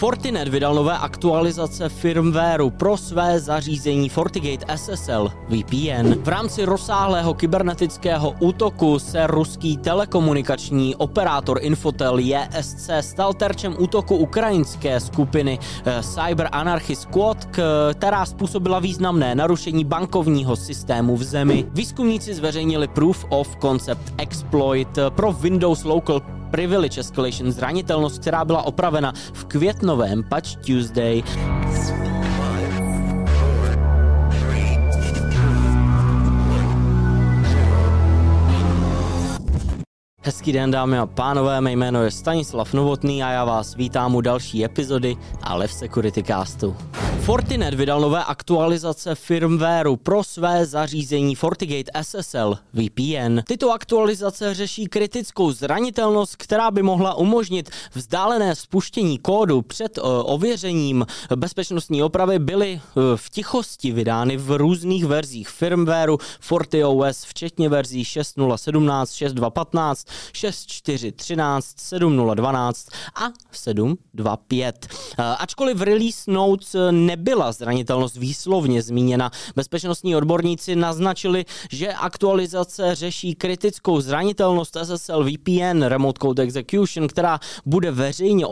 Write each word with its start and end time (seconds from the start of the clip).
Fortinet 0.00 0.48
vydal 0.48 0.74
nové 0.74 0.98
aktualizace 0.98 1.88
firmwareu 1.88 2.70
pro 2.70 2.96
své 2.96 3.40
zařízení 3.40 4.08
FortiGate 4.08 4.76
SSL 4.76 5.32
VPN. 5.48 6.14
V 6.22 6.28
rámci 6.28 6.64
rozsáhlého 6.64 7.34
kybernetického 7.34 8.34
útoku 8.38 8.98
se 8.98 9.26
ruský 9.26 9.76
telekomunikační 9.76 10.96
operátor 10.96 11.58
Infotel 11.62 12.18
JSC 12.18 12.90
stal 13.00 13.34
terčem 13.34 13.76
útoku 13.78 14.16
ukrajinské 14.16 15.00
skupiny 15.00 15.58
eh, 15.84 16.02
Cyber 16.02 16.48
Anarchy 16.52 16.96
Squad, 16.96 17.48
která 17.94 18.26
způsobila 18.26 18.78
významné 18.78 19.34
narušení 19.34 19.84
bankovního 19.84 20.56
systému 20.56 21.16
v 21.16 21.22
zemi. 21.22 21.66
Výzkumníci 21.72 22.34
zveřejnili 22.34 22.88
Proof 22.88 23.24
of 23.28 23.56
Concept 23.60 24.12
Exploit 24.18 24.98
pro 25.14 25.32
Windows 25.32 25.84
Local 25.84 26.39
Privilege 26.50 27.00
Escalation 27.00 27.52
zranitelnost, 27.52 28.18
která 28.18 28.44
byla 28.44 28.62
opravena 28.62 29.12
v 29.32 29.44
květnovém 29.44 30.22
Patch 30.22 30.56
Tuesday. 30.56 31.22
Hezký 40.22 40.52
den 40.52 40.70
dámy 40.70 40.98
a 40.98 41.06
pánové, 41.06 41.60
mé 41.60 41.72
jméno 41.72 42.02
je 42.02 42.10
Stanislav 42.10 42.72
Novotný 42.72 43.22
a 43.22 43.30
já 43.30 43.44
vás 43.44 43.74
vítám 43.74 44.14
u 44.14 44.20
další 44.20 44.64
epizody 44.64 45.16
ale 45.42 45.66
v 45.66 45.72
Security 45.72 46.22
Castu. 46.22 46.76
Fortinet 47.30 47.74
vydal 47.74 48.00
nové 48.00 48.24
aktualizace 48.24 49.14
firmwareu 49.14 49.96
pro 49.96 50.24
své 50.24 50.66
zařízení 50.66 51.34
FortiGate 51.34 52.02
SSL 52.02 52.58
VPN. 52.72 53.38
Tyto 53.46 53.72
aktualizace 53.72 54.54
řeší 54.54 54.86
kritickou 54.86 55.52
zranitelnost, 55.52 56.36
která 56.36 56.70
by 56.70 56.82
mohla 56.82 57.14
umožnit 57.14 57.70
vzdálené 57.92 58.54
spuštění 58.54 59.18
kódu 59.18 59.62
před 59.62 59.98
uh, 59.98 60.04
ověřením 60.06 61.06
bezpečnostní 61.36 62.02
opravy 62.02 62.38
byly 62.38 62.80
uh, 62.94 63.02
v 63.16 63.30
tichosti 63.30 63.92
vydány 63.92 64.36
v 64.36 64.56
různých 64.56 65.04
verzích 65.04 65.48
firmwareu 65.48 66.18
FortiOS, 66.40 67.24
včetně 67.24 67.68
verzí 67.68 68.02
6.0.17, 68.02 69.28
6.2.15, 69.28 70.08
6.4.13, 70.32 71.58
7.0.12 71.98 72.88
a 73.14 73.28
7.2.5. 73.52 74.72
Uh, 75.18 75.24
ačkoliv 75.38 75.80
release 75.80 76.30
notes 76.30 76.76
nebyla 77.20 77.52
zranitelnost 77.52 78.16
výslovně 78.16 78.82
zmíněna. 78.82 79.30
Bezpečnostní 79.56 80.16
odborníci 80.16 80.76
naznačili, 80.76 81.44
že 81.70 81.92
aktualizace 81.92 82.94
řeší 82.94 83.34
kritickou 83.34 84.00
zranitelnost 84.00 84.76
SSL 84.82 85.24
VPN 85.24 85.82
Remote 85.82 86.18
Code 86.22 86.42
Execution, 86.42 87.08
která 87.08 87.40
bude 87.66 87.90
veřejně 87.90 88.46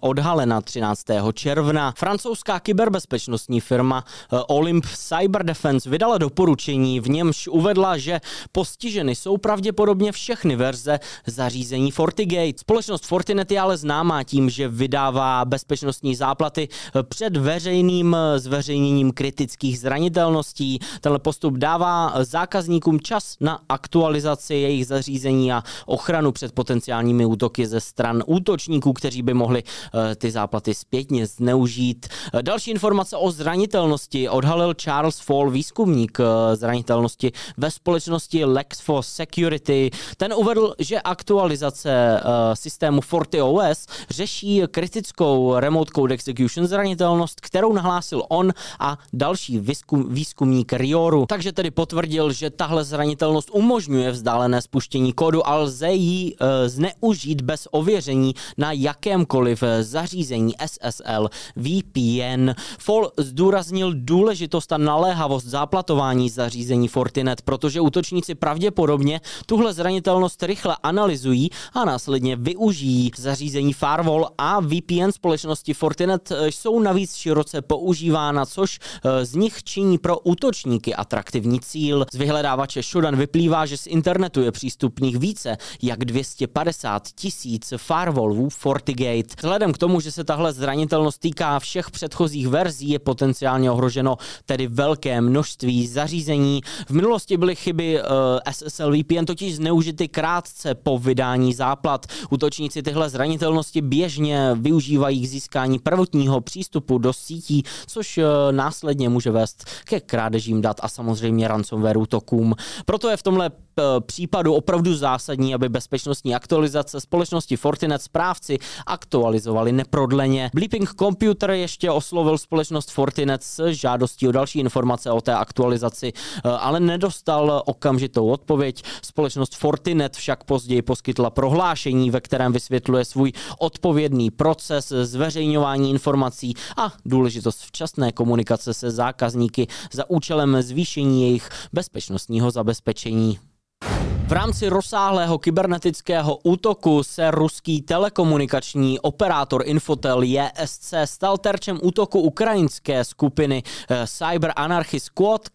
odhalena 0.00 0.60
13. 0.60 1.02
června. 1.34 1.94
Francouzská 1.96 2.60
kyberbezpečnostní 2.60 3.60
firma 3.60 4.04
eh, 4.04 4.36
Olymp 4.48 4.86
Cyber 4.86 5.44
Defense 5.44 5.90
vydala 5.90 6.18
doporučení, 6.18 7.00
v 7.00 7.08
němž 7.08 7.48
uvedla, 7.48 7.98
že 7.98 8.20
postiženy 8.52 9.14
jsou 9.14 9.36
pravděpodobně 9.36 10.12
všechny 10.12 10.56
verze 10.56 11.00
zařízení 11.26 11.90
FortiGate. 11.90 12.58
Společnost 12.58 13.06
Fortinet 13.06 13.50
je 13.50 13.60
ale 13.60 13.76
známá 13.76 14.22
tím, 14.22 14.50
že 14.50 14.68
vydává 14.68 15.44
bezpečnostní 15.44 16.16
záplaty 16.16 16.68
eh, 16.68 17.02
před 17.02 17.36
veřejným 17.36 17.87
veřejným 17.88 18.14
eh, 18.14 18.38
zveřejněním 18.38 19.12
kritických 19.12 19.78
zranitelností. 19.78 20.78
Tenhle 21.00 21.18
postup 21.18 21.54
dává 21.54 22.12
eh, 22.14 22.24
zákazníkům 22.24 23.00
čas 23.00 23.36
na 23.40 23.60
aktualizaci 23.68 24.54
jejich 24.54 24.86
zařízení 24.86 25.52
a 25.52 25.62
ochranu 25.86 26.32
před 26.32 26.52
potenciálními 26.52 27.26
útoky 27.26 27.66
ze 27.66 27.80
stran 27.80 28.22
útočníků, 28.26 28.92
kteří 28.92 29.22
by 29.22 29.34
mohli 29.34 29.62
eh, 29.62 30.14
ty 30.14 30.30
záplaty 30.30 30.74
zpětně 30.74 31.26
zneužít. 31.26 32.08
Další 32.42 32.70
informace 32.70 33.16
o 33.16 33.30
zranitelnosti 33.30 34.28
odhalil 34.28 34.74
Charles 34.74 35.20
Fall, 35.20 35.50
výzkumník 35.50 36.18
zranitelnosti 36.54 37.32
ve 37.56 37.70
společnosti 37.70 38.44
Lex4 38.44 39.02
Security. 39.02 39.90
Ten 40.16 40.34
uvedl, 40.36 40.74
že 40.78 41.00
aktualizace 41.00 42.20
systému 42.54 43.00
FortiOS 43.00 43.86
řeší 44.10 44.62
kritickou 44.70 45.54
Remote 45.58 45.90
Code 45.94 46.14
Execution 46.14 46.66
zranitelnost, 46.66 47.40
kterou 47.40 47.72
nahlásil 47.78 48.22
on 48.28 48.50
a 48.78 48.98
další 49.12 49.58
výzkum, 49.58 50.10
výzkumník 50.10 50.72
Rioru. 50.72 51.26
Takže 51.28 51.52
tedy 51.52 51.70
potvrdil, 51.70 52.32
že 52.32 52.50
tahle 52.50 52.84
zranitelnost 52.84 53.50
umožňuje 53.52 54.10
vzdálené 54.10 54.62
spuštění 54.62 55.12
kódu 55.12 55.46
a 55.46 55.54
lze 55.54 55.90
ji 55.92 56.34
e, 56.34 56.68
zneužít 56.68 57.40
bez 57.40 57.68
ověření 57.70 58.34
na 58.58 58.72
jakémkoliv 58.72 59.62
zařízení 59.80 60.52
SSL 60.58 61.28
VPN. 61.56 62.50
Fall 62.78 63.10
zdůraznil 63.16 63.94
důležitost 63.94 64.72
a 64.72 64.78
naléhavost 64.78 65.46
záplatování 65.46 66.30
zařízení 66.30 66.88
Fortinet, 66.88 67.42
protože 67.42 67.80
útočníci 67.80 68.34
pravděpodobně 68.34 69.20
tuhle 69.46 69.72
zranitelnost 69.72 70.42
rychle 70.42 70.76
analyzují 70.82 71.50
a 71.72 71.84
následně 71.84 72.36
využijí 72.36 73.10
zařízení 73.16 73.72
Firewall 73.72 74.28
a 74.38 74.60
VPN 74.60 75.10
společnosti 75.10 75.74
Fortinet 75.74 76.32
e, 76.32 76.48
jsou 76.48 76.80
navíc 76.80 77.14
široce 77.14 77.62
používána, 77.68 78.46
což 78.46 78.78
eh, 78.78 79.24
z 79.24 79.34
nich 79.34 79.62
činí 79.64 79.98
pro 79.98 80.18
útočníky 80.18 80.94
atraktivní 80.94 81.60
cíl. 81.60 82.06
Z 82.12 82.18
vyhledávače 82.18 82.82
Shodan 82.82 83.16
vyplývá, 83.16 83.66
že 83.66 83.76
z 83.76 83.86
internetu 83.86 84.40
je 84.42 84.52
přístupných 84.52 85.18
více 85.18 85.56
jak 85.82 86.04
250 86.04 87.08
tisíc 87.14 87.72
firewallů 87.76 88.48
FortiGate. 88.48 89.34
Vzhledem 89.38 89.72
k 89.72 89.78
tomu, 89.78 90.00
že 90.00 90.12
se 90.12 90.24
tahle 90.24 90.52
zranitelnost 90.52 91.20
týká 91.20 91.58
všech 91.58 91.90
předchozích 91.90 92.48
verzí, 92.48 92.88
je 92.88 92.98
potenciálně 92.98 93.70
ohroženo 93.70 94.16
tedy 94.46 94.66
velké 94.66 95.20
množství 95.20 95.86
zařízení. 95.86 96.60
V 96.86 96.90
minulosti 96.90 97.36
byly 97.36 97.56
chyby 97.56 98.00
eh, 98.00 98.04
SSL 98.52 98.92
VPN 98.92 99.24
totiž 99.24 99.56
zneužity 99.56 100.08
krátce 100.08 100.74
po 100.74 100.98
vydání 100.98 101.54
záplat. 101.54 102.06
Útočníci 102.30 102.82
tyhle 102.82 103.10
zranitelnosti 103.10 103.80
běžně 103.80 104.50
využívají 104.54 105.22
k 105.22 105.28
získání 105.28 105.78
prvotního 105.78 106.40
přístupu 106.40 106.98
do 106.98 107.12
sítí 107.12 107.57
což 107.86 108.18
eh, 108.18 108.24
následně 108.50 109.08
může 109.08 109.30
vést 109.30 109.64
ke 109.84 110.00
krádežím 110.00 110.60
dat 110.60 110.76
a 110.82 110.88
samozřejmě 110.88 111.48
ransomware 111.48 111.98
útokům. 111.98 112.54
Proto 112.84 113.10
je 113.10 113.16
v 113.16 113.22
tomhle 113.22 113.50
eh, 113.78 114.00
případu 114.00 114.54
opravdu 114.54 114.94
zásadní, 114.94 115.54
aby 115.54 115.68
bezpečnostní 115.68 116.34
aktualizace 116.34 117.00
společnosti 117.00 117.56
Fortinet 117.56 118.02
správci 118.02 118.58
aktualizovali 118.86 119.72
neprodleně. 119.72 120.50
Bleeping 120.54 120.94
Computer 120.94 121.50
ještě 121.50 121.90
oslovil 121.90 122.38
společnost 122.38 122.90
Fortinet 122.90 123.42
s 123.42 123.66
žádostí 123.66 124.28
o 124.28 124.32
další 124.32 124.58
informace 124.58 125.10
o 125.10 125.20
té 125.20 125.34
aktualizaci, 125.34 126.12
eh, 126.12 126.48
ale 126.50 126.80
nedostal 126.80 127.62
okamžitou 127.66 128.28
odpověď. 128.28 128.82
Společnost 129.02 129.56
Fortinet 129.56 130.16
však 130.16 130.44
později 130.44 130.82
poskytla 130.82 131.30
prohlášení, 131.30 132.10
ve 132.10 132.20
kterém 132.20 132.52
vysvětluje 132.52 133.04
svůj 133.04 133.32
odpovědný 133.58 134.30
proces 134.30 134.88
zveřejňování 134.88 135.90
informací 135.90 136.54
a 136.76 136.92
důležitost 137.04 137.60
včasné 137.60 138.12
komunikace 138.12 138.74
se 138.74 138.90
zákazníky 138.90 139.66
za 139.92 140.10
účelem 140.10 140.62
zvýšení 140.62 141.22
jejich 141.22 141.48
bezpečnostního 141.72 142.50
zabezpečení. 142.50 143.38
you 143.82 144.17
V 144.28 144.32
rámci 144.32 144.68
rozsáhlého 144.68 145.38
kybernetického 145.38 146.38
útoku 146.42 147.02
se 147.02 147.30
ruský 147.30 147.82
telekomunikační 147.82 149.00
operátor 149.00 149.62
Infotel 149.64 150.22
JSC 150.22 150.94
stal 151.04 151.38
terčem 151.38 151.78
útoku 151.82 152.20
ukrajinské 152.20 153.04
skupiny 153.04 153.62
eh, 153.88 154.06
Cyber 154.06 154.52
Anarchy 154.56 155.00
Squad, 155.00 155.48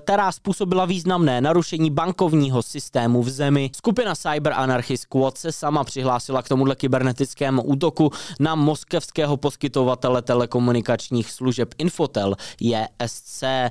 která 0.00 0.32
způsobila 0.32 0.84
významné 0.84 1.40
narušení 1.40 1.90
bankovního 1.90 2.62
systému 2.62 3.22
v 3.22 3.28
zemi. 3.28 3.70
Skupina 3.76 4.14
Cyber 4.14 4.52
Anarchy 4.52 4.96
Squad 4.96 5.38
se 5.38 5.52
sama 5.52 5.84
přihlásila 5.84 6.42
k 6.42 6.48
tomuhle 6.48 6.76
kybernetickému 6.76 7.62
útoku 7.62 8.10
na 8.40 8.54
moskevského 8.54 9.36
poskytovatele 9.36 10.22
telekomunikačních 10.22 11.30
služeb 11.30 11.74
Infotel 11.78 12.34
JSC, 12.60 13.42
eh, 13.42 13.70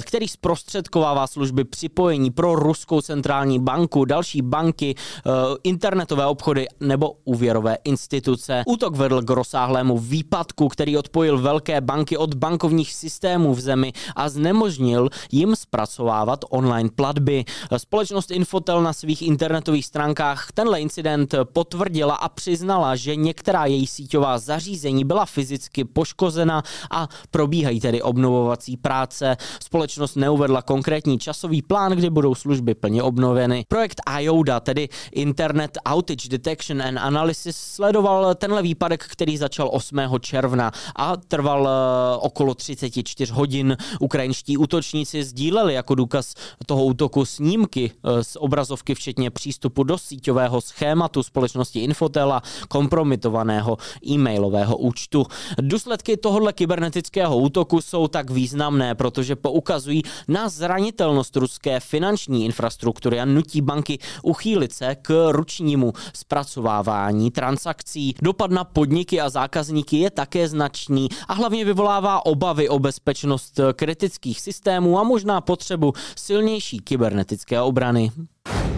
který 0.00 0.28
zprostředkovává 0.28 1.26
služby 1.26 1.64
připojení 1.64 2.30
pro 2.30 2.54
ruskou 2.54 3.00
centrální 3.00 3.58
banku 3.58 3.83
banku, 3.84 4.04
další 4.04 4.42
banky, 4.42 4.94
eh, 4.96 5.30
internetové 5.62 6.26
obchody 6.26 6.66
nebo 6.80 7.12
úvěrové 7.24 7.76
instituce. 7.84 8.62
Útok 8.66 8.96
vedl 8.96 9.22
k 9.22 9.30
rozsáhlému 9.30 9.98
výpadku, 9.98 10.68
který 10.68 10.96
odpojil 10.96 11.38
velké 11.38 11.80
banky 11.80 12.16
od 12.16 12.34
bankovních 12.34 12.94
systémů 12.94 13.54
v 13.54 13.60
zemi 13.60 13.92
a 14.16 14.28
znemožnil 14.28 15.08
jim 15.32 15.56
zpracovávat 15.56 16.44
online 16.50 16.88
platby. 16.96 17.44
Společnost 17.76 18.30
Infotel 18.30 18.82
na 18.82 18.92
svých 18.92 19.22
internetových 19.22 19.86
stránkách 19.86 20.52
tenhle 20.54 20.80
incident 20.80 21.34
potvrdila 21.52 22.14
a 22.14 22.28
přiznala, 22.28 22.96
že 22.96 23.16
některá 23.16 23.66
její 23.66 23.86
síťová 23.86 24.38
zařízení 24.38 25.04
byla 25.04 25.26
fyzicky 25.26 25.84
poškozena 25.84 26.62
a 26.90 27.08
probíhají 27.30 27.80
tedy 27.80 28.02
obnovovací 28.02 28.76
práce. 28.76 29.36
Společnost 29.60 30.16
neuvedla 30.16 30.62
konkrétní 30.62 31.18
časový 31.18 31.62
plán, 31.62 31.92
kdy 31.92 32.10
budou 32.10 32.34
služby 32.34 32.74
plně 32.74 33.02
obnoveny. 33.02 33.64
Projekt 33.74 34.00
IODA, 34.20 34.60
tedy 34.60 34.88
Internet 35.12 35.78
Outage 35.84 36.28
Detection 36.28 36.82
and 36.82 36.98
Analysis, 36.98 37.56
sledoval 37.56 38.34
tenhle 38.34 38.62
výpadek, 38.62 39.04
který 39.04 39.36
začal 39.36 39.70
8. 39.72 39.98
června 40.20 40.72
a 40.96 41.16
trval 41.16 41.68
eh, 41.68 42.16
okolo 42.20 42.54
34 42.54 43.32
hodin. 43.32 43.76
Ukrajinští 44.00 44.56
útočníci 44.56 45.24
sdíleli 45.24 45.74
jako 45.74 45.94
důkaz 45.94 46.34
toho 46.66 46.84
útoku 46.84 47.24
snímky 47.24 47.90
eh, 47.90 48.24
z 48.24 48.36
obrazovky, 48.36 48.94
včetně 48.94 49.30
přístupu 49.30 49.82
do 49.82 49.98
síťového 49.98 50.60
schématu 50.60 51.22
společnosti 51.22 51.80
Infotel 51.80 52.32
a 52.32 52.42
kompromitovaného 52.68 53.78
e-mailového 54.06 54.76
účtu. 54.76 55.26
Důsledky 55.60 56.16
tohohle 56.16 56.52
kybernetického 56.52 57.36
útoku 57.36 57.80
jsou 57.80 58.08
tak 58.08 58.30
významné, 58.30 58.94
protože 58.94 59.36
poukazují 59.36 60.02
na 60.28 60.48
zranitelnost 60.48 61.36
ruské 61.36 61.80
finanční 61.80 62.44
infrastruktury 62.44 63.20
a 63.20 63.24
nutí 63.24 63.63
banky 63.64 63.98
uchýlit 64.22 64.72
se 64.72 64.96
k 65.02 65.28
ručnímu 65.32 65.92
zpracovávání 66.14 67.30
transakcí. 67.30 68.14
Dopad 68.22 68.50
na 68.50 68.64
podniky 68.64 69.20
a 69.20 69.28
zákazníky 69.28 69.98
je 69.98 70.10
také 70.10 70.48
značný 70.48 71.08
a 71.28 71.34
hlavně 71.34 71.64
vyvolává 71.64 72.26
obavy 72.26 72.68
o 72.68 72.78
bezpečnost 72.78 73.60
kritických 73.72 74.40
systémů 74.40 74.98
a 74.98 75.02
možná 75.02 75.40
potřebu 75.40 75.92
silnější 76.16 76.78
kybernetické 76.78 77.60
obrany. 77.60 78.12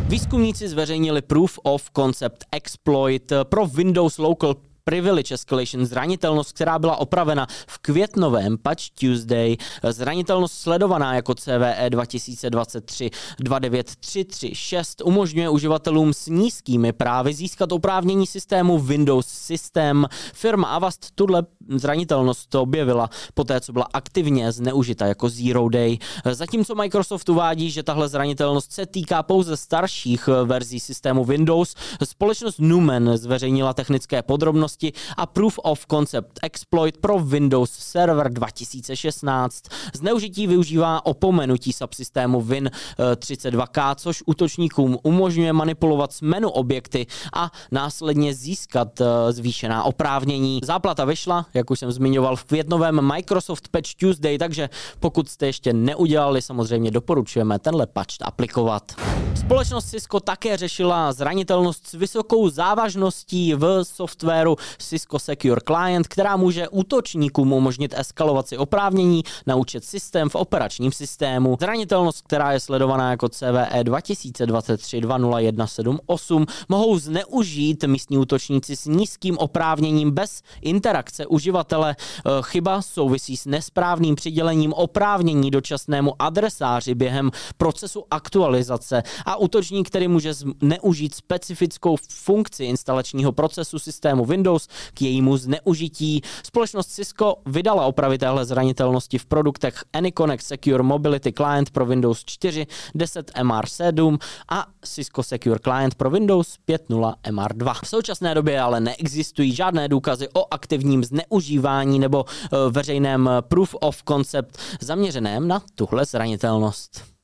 Výzkumníci 0.09 0.69
zveřejnili 0.69 1.23
Proof 1.23 1.59
of 1.63 1.91
Concept 1.97 2.45
Exploit 2.53 3.33
pro 3.43 3.67
Windows 3.67 4.19
Local 4.19 4.55
Privilege 4.91 5.35
Escalation, 5.35 5.87
zranitelnost, 5.87 6.53
která 6.53 6.79
byla 6.79 6.97
opravena 6.97 7.47
v 7.67 7.79
květnovém 7.79 8.59
Patch 8.59 8.83
Tuesday, 9.01 9.57
zranitelnost 9.91 10.55
sledovaná 10.55 11.15
jako 11.15 11.35
CVE 11.35 11.87
2023 11.91 13.11
29336 13.39 15.03
umožňuje 15.05 15.49
uživatelům 15.49 16.13
s 16.13 16.27
nízkými 16.27 16.93
právy 16.93 17.35
získat 17.35 17.73
oprávnění 17.73 18.27
systému 18.27 18.79
Windows 18.79 19.27
System. 19.27 20.07
Firma 20.35 20.69
Avast 20.69 21.11
tuhle 21.15 21.43
zranitelnost 21.69 22.55
objevila 22.55 23.11
poté, 23.35 23.61
co 23.61 23.73
byla 23.73 23.87
aktivně 23.93 24.53
zneužita 24.53 25.07
jako 25.07 25.29
Zero 25.29 25.69
Day. 25.69 25.99
Zatímco 26.33 26.75
Microsoft 26.75 27.29
uvádí, 27.29 27.71
že 27.71 27.83
tahle 27.83 28.09
zranitelnost 28.09 28.73
se 28.73 28.87
týká 28.87 29.23
pouze 29.23 29.57
starších 29.57 30.29
verzí 30.45 30.81
systému 30.81 31.25
Windows, 31.25 31.75
společnost 32.05 32.59
Numen 32.59 33.11
zveřejnila 33.17 33.75
technické 33.75 34.23
podrobnosti 34.23 34.76
bezpečnosti 34.77 34.93
a 35.17 35.27
Proof 35.27 35.59
of 35.63 35.87
Concept 35.91 36.39
Exploit 36.43 36.97
pro 36.97 37.19
Windows 37.19 37.71
Server 37.71 38.33
2016. 38.33 39.63
Zneužití 39.95 40.47
využívá 40.47 41.07
opomenutí 41.07 41.73
subsystému 41.73 42.43
Win32K, 42.43 43.95
což 43.95 44.23
útočníkům 44.27 44.99
umožňuje 45.03 45.53
manipulovat 45.53 46.13
s 46.13 46.21
menu 46.21 46.51
objekty 46.51 47.07
a 47.33 47.51
následně 47.73 48.35
získat 48.35 49.01
eh, 49.01 49.33
zvýšená 49.33 49.85
oprávnění. 49.85 50.61
Záplata 50.65 51.05
vyšla, 51.05 51.47
jak 51.55 51.71
už 51.71 51.79
jsem 51.79 51.93
zmiňoval, 51.93 52.37
v 52.37 52.45
květnovém 52.45 53.13
Microsoft 53.13 53.69
Patch 53.69 53.95
Tuesday, 53.95 54.39
takže 54.39 54.69
pokud 55.01 55.29
jste 55.29 55.47
ještě 55.47 55.73
neudělali, 55.73 56.43
samozřejmě 56.43 56.91
doporučujeme 56.91 57.59
tenhle 57.59 57.87
patch 57.87 58.17
aplikovat. 58.23 58.93
Společnost 59.35 59.91
Cisco 59.91 60.21
také 60.21 60.57
řešila 60.57 61.13
zranitelnost 61.13 61.87
s 61.87 61.93
vysokou 61.93 62.49
závažností 62.49 63.55
v 63.55 63.85
softwaru 63.85 64.57
Cisco 64.79 65.19
Secure 65.19 65.61
Client, 65.67 66.09
která 66.09 66.37
může 66.37 66.69
útočníkům 66.69 67.53
umožnit 67.53 67.95
eskalovat 67.97 68.49
si 68.49 68.59
oprávnění 68.59 69.23
na 69.47 69.57
účet 69.57 69.85
systém 69.85 70.29
v 70.29 70.35
operačním 70.35 70.93
systému. 70.93 71.57
Zranitelnost, 71.61 72.23
která 72.23 72.53
je 72.53 72.61
sledovaná 72.61 73.11
jako 73.11 73.29
CVE 73.29 73.81
2023 73.83 75.01
20178, 75.01 76.47
mohou 76.69 76.99
zneužít 76.99 77.85
místní 77.85 78.19
útočníci 78.19 78.77
s 78.77 78.87
nízkým 78.87 79.39
oprávněním 79.39 80.11
bez 80.11 80.43
interakce 80.63 81.27
uživatele. 81.27 81.97
Eh, 81.99 82.31
chyba 82.43 82.83
souvisí 82.83 83.37
s 83.37 83.47
nesprávným 83.47 84.15
přidělením 84.15 84.73
oprávnění 84.73 85.51
dočasnému 85.51 86.13
adresáři 86.19 86.95
během 86.95 87.31
procesu 87.57 88.05
aktualizace 88.11 89.03
a 89.27 89.37
útočník, 89.37 89.89
který 89.89 90.09
může 90.09 90.35
zneužít 90.35 91.15
specifickou 91.15 91.97
funkci 92.11 92.65
instalačního 92.65 93.33
procesu 93.33 93.79
systému 93.79 94.25
Windows 94.25 94.56
Windows 94.57 94.69
k 94.95 95.03
jejímu 95.03 95.37
zneužití. 95.37 96.23
Společnost 96.43 96.87
Cisco 96.87 97.37
vydala 97.47 97.87
opravy 97.87 98.19
téhle 98.19 98.45
zranitelnosti 98.45 99.19
v 99.19 99.27
produktech 99.27 99.85
AnyConnect 99.93 100.47
Secure 100.47 100.83
Mobility 100.83 101.33
Client 101.33 101.71
pro 101.71 101.87
Windows 101.87 102.25
4, 102.25 102.67
10 102.95 103.33
MR7 103.35 104.19
a 104.49 104.67
Cisco 104.85 105.23
Secure 105.23 105.59
Client 105.59 105.95
pro 105.95 106.11
Windows 106.11 106.57
5.0 106.69 107.15
MR2. 107.31 107.75
V 107.85 107.89
současné 107.89 108.35
době 108.35 108.61
ale 108.61 108.81
neexistují 108.81 109.53
žádné 109.53 109.89
důkazy 109.89 110.29
o 110.35 110.55
aktivním 110.55 111.05
zneužívání 111.05 111.99
nebo 111.99 112.25
eh, 112.29 112.57
veřejném 112.71 113.31
proof 113.41 113.75
of 113.81 114.03
concept 114.09 114.59
zaměřeném 114.81 115.49
na 115.49 115.63
tuhle 115.75 116.05
zranitelnost. 116.05 117.17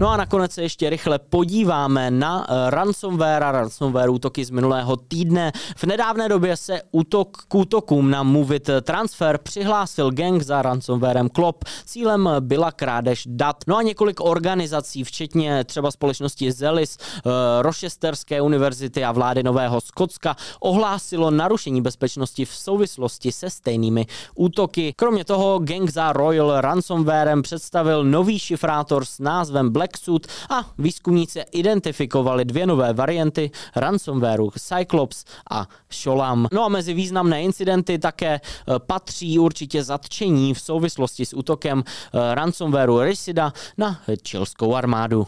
No 0.00 0.08
a 0.08 0.16
nakonec 0.16 0.52
se 0.52 0.62
ještě 0.62 0.90
rychle 0.90 1.18
podíváme 1.18 2.10
na 2.10 2.46
eh, 2.48 2.70
ransomware 2.70 3.44
a 3.44 3.52
ransomware 3.52 4.10
útoky 4.10 4.44
z 4.44 4.50
minulého 4.50 4.96
týdne. 4.96 5.52
V 5.76 5.84
nedávné 5.84 6.28
době 6.28 6.56
se 6.56 6.82
útok 6.90 7.36
k 7.48 7.54
útokům 7.54 8.10
na 8.10 8.22
Movit 8.22 8.70
Transfer 8.82 9.38
přihlásil 9.38 10.10
gang 10.10 10.42
za 10.42 10.62
ransomwarem 10.62 11.28
Klop. 11.28 11.64
Cílem 11.84 12.30
byla 12.40 12.72
krádež 12.72 13.22
dat. 13.26 13.56
No 13.66 13.76
a 13.76 13.82
několik 13.82 14.20
organizací, 14.20 15.04
včetně 15.04 15.64
třeba 15.64 15.90
společnosti 15.90 16.52
Zelis, 16.52 16.98
eh, 17.00 17.30
Rochesterské 17.62 18.40
univerzity 18.40 19.04
a 19.04 19.12
vlády 19.12 19.42
Nového 19.42 19.80
Skotska, 19.80 20.36
ohlásilo 20.60 21.30
narušení 21.30 21.82
bezpečnosti 21.82 22.44
v 22.44 22.54
souvislosti 22.54 23.32
se 23.32 23.50
stejnými 23.50 24.06
útoky. 24.34 24.92
Kromě 24.96 25.24
toho 25.24 25.58
gang 25.58 25.90
za 25.90 26.12
Royal 26.12 26.60
Ransomwarem 26.60 27.42
představil 27.42 28.04
nový 28.04 28.38
šifrátor 28.38 29.04
s 29.04 29.18
názvem 29.18 29.70
Black 29.70 29.89
Blacksuit 29.90 30.26
a 30.50 30.70
výzkumníci 30.78 31.40
identifikovali 31.52 32.44
dvě 32.44 32.66
nové 32.66 32.92
varianty 32.92 33.50
ransomwareu 33.76 34.50
Cyclops 34.50 35.24
a 35.50 35.68
Sholam. 35.92 36.46
No 36.52 36.64
a 36.64 36.68
mezi 36.68 36.94
významné 36.94 37.42
incidenty 37.42 37.98
také 37.98 38.34
e, 38.34 38.40
patří 38.78 39.38
určitě 39.38 39.84
zatčení 39.84 40.54
v 40.54 40.60
souvislosti 40.60 41.26
s 41.26 41.36
útokem 41.36 41.82
e, 41.82 42.34
ransomwareu 42.34 43.00
Risida 43.00 43.52
na 43.78 44.00
čilskou 44.22 44.74
armádu. 44.74 45.26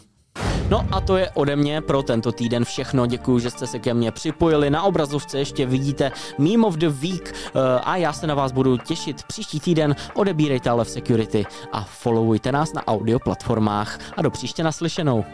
No 0.73 0.87
a 0.90 1.00
to 1.00 1.17
je 1.17 1.31
ode 1.31 1.56
mě 1.56 1.81
pro 1.81 2.02
tento 2.02 2.32
týden 2.32 2.64
všechno. 2.64 3.06
Děkuji, 3.06 3.38
že 3.38 3.50
jste 3.50 3.67
se 3.67 3.79
ke 3.79 3.94
mně 3.94 4.12
připojili. 4.12 4.70
Na 4.70 4.82
obrazovce 4.82 5.38
ještě 5.38 5.67
vidíte 5.67 6.12
Meme 6.38 6.67
of 6.67 6.75
the 6.75 6.88
Week 6.88 7.34
eh, 7.34 7.61
a 7.84 7.96
já 7.96 8.12
se 8.12 8.26
na 8.26 8.34
vás 8.34 8.52
budu 8.52 8.76
těšit 8.76 9.23
příští 9.23 9.61
týden. 9.61 9.96
Odebírejte 10.14 10.70
ale 10.70 10.84
v 10.84 10.91
Security 10.91 11.46
a 11.72 11.84
followujte 11.84 12.53
nás 12.53 12.72
na 12.72 12.86
audio 12.86 13.19
platformách. 13.19 13.98
A 14.17 14.22
do 14.22 14.31
příště 14.31 14.62
naslyšenou. 14.62 15.24